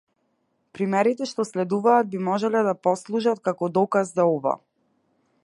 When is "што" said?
1.31-1.45